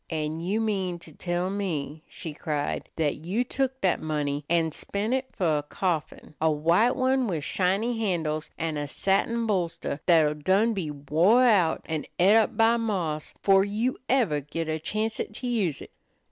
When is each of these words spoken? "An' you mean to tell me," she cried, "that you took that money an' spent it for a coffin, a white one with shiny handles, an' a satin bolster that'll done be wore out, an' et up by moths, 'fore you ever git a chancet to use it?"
"An' 0.09 0.39
you 0.39 0.59
mean 0.59 0.97
to 0.97 1.11
tell 1.15 1.51
me," 1.51 2.01
she 2.07 2.33
cried, 2.33 2.89
"that 2.95 3.17
you 3.17 3.43
took 3.43 3.79
that 3.81 4.01
money 4.01 4.43
an' 4.49 4.71
spent 4.71 5.13
it 5.13 5.27
for 5.31 5.59
a 5.59 5.61
coffin, 5.61 6.33
a 6.41 6.49
white 6.51 6.95
one 6.95 7.27
with 7.27 7.43
shiny 7.43 7.99
handles, 7.99 8.49
an' 8.57 8.77
a 8.77 8.87
satin 8.87 9.45
bolster 9.45 9.99
that'll 10.07 10.33
done 10.33 10.73
be 10.73 10.89
wore 10.89 11.43
out, 11.43 11.83
an' 11.85 12.07
et 12.17 12.35
up 12.35 12.57
by 12.57 12.77
moths, 12.77 13.35
'fore 13.43 13.63
you 13.63 13.95
ever 14.09 14.39
git 14.41 14.67
a 14.67 14.79
chancet 14.79 15.35
to 15.35 15.47
use 15.47 15.83
it?" 15.83 15.91